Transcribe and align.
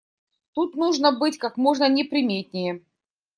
Тут 0.53 0.73
нужно 0.75 1.11
быть 1.11 1.37
как 1.37 1.57
можно 1.57 1.87
неприметнее. 1.87 2.81